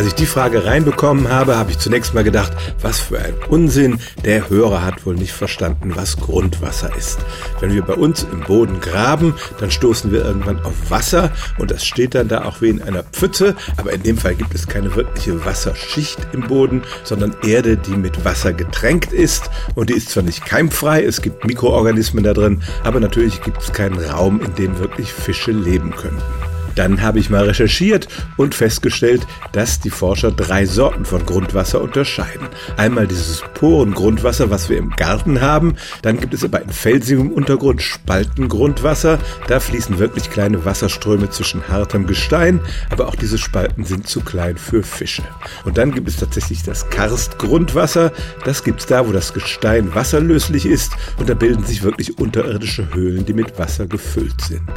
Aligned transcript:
Als 0.00 0.08
ich 0.08 0.14
die 0.14 0.24
Frage 0.24 0.64
reinbekommen 0.64 1.28
habe, 1.28 1.58
habe 1.58 1.72
ich 1.72 1.78
zunächst 1.78 2.14
mal 2.14 2.24
gedacht, 2.24 2.54
was 2.80 2.98
für 2.98 3.18
ein 3.18 3.34
Unsinn. 3.50 3.98
Der 4.24 4.48
Hörer 4.48 4.82
hat 4.82 5.04
wohl 5.04 5.14
nicht 5.14 5.34
verstanden, 5.34 5.92
was 5.94 6.16
Grundwasser 6.16 6.90
ist. 6.96 7.18
Wenn 7.60 7.74
wir 7.74 7.82
bei 7.82 7.92
uns 7.92 8.22
im 8.22 8.40
Boden 8.40 8.80
graben, 8.80 9.34
dann 9.58 9.70
stoßen 9.70 10.10
wir 10.10 10.24
irgendwann 10.24 10.58
auf 10.64 10.72
Wasser 10.88 11.30
und 11.58 11.70
das 11.70 11.84
steht 11.84 12.14
dann 12.14 12.28
da 12.28 12.46
auch 12.46 12.62
wie 12.62 12.70
in 12.70 12.80
einer 12.80 13.02
Pfütze. 13.02 13.54
Aber 13.76 13.92
in 13.92 14.02
dem 14.02 14.16
Fall 14.16 14.36
gibt 14.36 14.54
es 14.54 14.66
keine 14.66 14.94
wirkliche 14.94 15.44
Wasserschicht 15.44 16.28
im 16.32 16.48
Boden, 16.48 16.80
sondern 17.04 17.36
Erde, 17.42 17.76
die 17.76 17.90
mit 17.90 18.24
Wasser 18.24 18.54
getränkt 18.54 19.12
ist. 19.12 19.50
Und 19.74 19.90
die 19.90 19.94
ist 19.96 20.08
zwar 20.08 20.22
nicht 20.22 20.46
keimfrei, 20.46 21.04
es 21.04 21.20
gibt 21.20 21.44
Mikroorganismen 21.44 22.24
da 22.24 22.32
drin, 22.32 22.62
aber 22.84 23.00
natürlich 23.00 23.42
gibt 23.42 23.60
es 23.60 23.70
keinen 23.74 24.02
Raum, 24.02 24.40
in 24.40 24.54
dem 24.54 24.78
wirklich 24.78 25.12
Fische 25.12 25.52
leben 25.52 25.90
könnten. 25.94 26.49
Dann 26.74 27.02
habe 27.02 27.18
ich 27.18 27.30
mal 27.30 27.44
recherchiert 27.44 28.08
und 28.36 28.54
festgestellt, 28.54 29.26
dass 29.52 29.80
die 29.80 29.90
Forscher 29.90 30.30
drei 30.30 30.66
Sorten 30.66 31.04
von 31.04 31.24
Grundwasser 31.26 31.80
unterscheiden. 31.80 32.48
Einmal 32.76 33.06
dieses 33.06 33.42
Porengrundwasser, 33.54 34.50
was 34.50 34.68
wir 34.68 34.78
im 34.78 34.90
Garten 34.90 35.40
haben. 35.40 35.76
Dann 36.02 36.20
gibt 36.20 36.34
es 36.34 36.44
aber 36.44 36.62
in 36.62 36.70
felsigem 36.70 37.30
Untergrund 37.30 37.82
Spaltengrundwasser. 37.82 39.18
Da 39.48 39.60
fließen 39.60 39.98
wirklich 39.98 40.30
kleine 40.30 40.64
Wasserströme 40.64 41.30
zwischen 41.30 41.68
hartem 41.68 42.06
Gestein, 42.06 42.60
aber 42.90 43.08
auch 43.08 43.14
diese 43.14 43.38
Spalten 43.38 43.84
sind 43.84 44.08
zu 44.08 44.20
klein 44.20 44.56
für 44.56 44.82
Fische. 44.82 45.22
Und 45.64 45.78
dann 45.78 45.92
gibt 45.92 46.08
es 46.08 46.16
tatsächlich 46.16 46.62
das 46.62 46.88
Karstgrundwasser. 46.90 48.12
Das 48.44 48.64
gibt 48.64 48.80
es 48.80 48.86
da, 48.86 49.06
wo 49.06 49.12
das 49.12 49.34
Gestein 49.34 49.94
wasserlöslich 49.94 50.66
ist 50.66 50.92
und 51.18 51.28
da 51.28 51.34
bilden 51.34 51.64
sich 51.64 51.82
wirklich 51.82 52.18
unterirdische 52.18 52.94
Höhlen, 52.94 53.24
die 53.24 53.34
mit 53.34 53.58
Wasser 53.58 53.86
gefüllt 53.86 54.40
sind. 54.40 54.70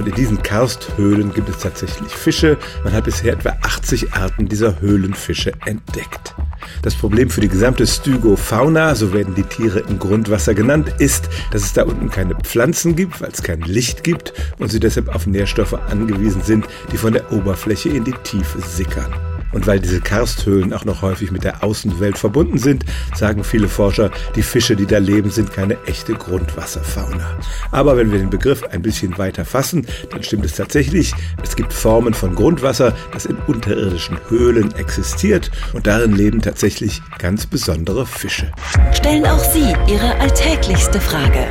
Und 0.00 0.08
in 0.08 0.14
diesen 0.14 0.42
Karsthöhlen 0.42 1.30
gibt 1.34 1.50
es 1.50 1.58
tatsächlich 1.58 2.10
Fische. 2.10 2.56
Man 2.84 2.94
hat 2.94 3.04
bisher 3.04 3.34
etwa 3.34 3.50
80 3.60 4.14
Arten 4.14 4.48
dieser 4.48 4.80
Höhlenfische 4.80 5.52
entdeckt. 5.66 6.34
Das 6.80 6.94
Problem 6.94 7.28
für 7.28 7.42
die 7.42 7.50
gesamte 7.50 7.86
Stygofauna, 7.86 8.94
so 8.94 9.12
werden 9.12 9.34
die 9.34 9.42
Tiere 9.42 9.80
im 9.80 9.98
Grundwasser 9.98 10.54
genannt, 10.54 10.94
ist, 11.00 11.28
dass 11.52 11.64
es 11.64 11.74
da 11.74 11.82
unten 11.82 12.08
keine 12.08 12.34
Pflanzen 12.34 12.96
gibt, 12.96 13.20
weil 13.20 13.28
es 13.30 13.42
kein 13.42 13.60
Licht 13.60 14.02
gibt 14.02 14.32
und 14.58 14.70
sie 14.70 14.80
deshalb 14.80 15.14
auf 15.14 15.26
Nährstoffe 15.26 15.74
angewiesen 15.74 16.40
sind, 16.40 16.64
die 16.90 16.96
von 16.96 17.12
der 17.12 17.30
Oberfläche 17.30 17.90
in 17.90 18.04
die 18.04 18.14
Tiefe 18.24 18.58
sickern. 18.62 19.12
Und 19.52 19.66
weil 19.66 19.80
diese 19.80 20.00
Karsthöhlen 20.00 20.72
auch 20.72 20.84
noch 20.84 21.02
häufig 21.02 21.30
mit 21.30 21.44
der 21.44 21.62
Außenwelt 21.62 22.18
verbunden 22.18 22.58
sind, 22.58 22.84
sagen 23.14 23.44
viele 23.44 23.68
Forscher, 23.68 24.10
die 24.34 24.42
Fische, 24.42 24.76
die 24.76 24.86
da 24.86 24.98
leben, 24.98 25.30
sind 25.30 25.52
keine 25.52 25.76
echte 25.86 26.14
Grundwasserfauna. 26.14 27.38
Aber 27.70 27.96
wenn 27.96 28.12
wir 28.12 28.18
den 28.18 28.30
Begriff 28.30 28.62
ein 28.64 28.82
bisschen 28.82 29.16
weiter 29.18 29.44
fassen, 29.44 29.86
dann 30.10 30.22
stimmt 30.22 30.44
es 30.44 30.54
tatsächlich. 30.54 31.12
Es 31.42 31.56
gibt 31.56 31.72
Formen 31.72 32.14
von 32.14 32.34
Grundwasser, 32.34 32.94
das 33.12 33.26
in 33.26 33.36
unterirdischen 33.46 34.18
Höhlen 34.28 34.74
existiert 34.76 35.50
und 35.72 35.86
darin 35.86 36.12
leben 36.12 36.40
tatsächlich 36.40 37.02
ganz 37.18 37.46
besondere 37.46 38.06
Fische. 38.06 38.50
Stellen 38.92 39.26
auch 39.26 39.44
Sie 39.52 39.74
Ihre 39.88 40.18
alltäglichste 40.20 41.00
Frage 41.00 41.46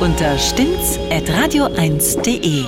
unter 0.00 0.38
stimmtz.radio1.de. 0.38 2.64